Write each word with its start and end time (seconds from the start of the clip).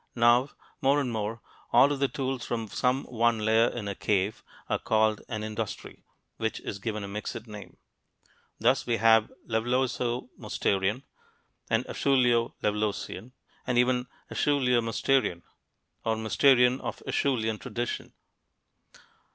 Now, 0.15 0.49
more 0.81 0.99
and 0.99 1.11
more, 1.11 1.41
all 1.71 1.91
of 1.91 1.99
the 1.99 2.07
tools 2.07 2.43
from 2.43 2.67
some 2.67 3.03
one 3.03 3.37
layer 3.37 3.67
in 3.67 3.87
a 3.87 3.93
cave 3.93 4.43
are 4.67 4.79
called 4.79 5.21
an 5.29 5.43
"industry," 5.43 6.03
which 6.37 6.59
is 6.61 6.79
given 6.79 7.03
a 7.03 7.07
mixed 7.07 7.45
name. 7.45 7.77
Thus 8.59 8.87
we 8.87 8.97
have 8.97 9.31
"Levalloiso 9.47 10.29
Mousterian," 10.39 11.03
and 11.69 11.85
"Acheuleo 11.85 12.55
Levalloisian," 12.63 13.33
and 13.67 13.77
even 13.77 14.07
"Acheuleo 14.31 14.81
Mousterian" 14.81 15.43
(or 16.03 16.15
"Mousterian 16.15 16.79
of 16.81 17.03
Acheulean 17.05 17.59
tradition"). 17.59 18.11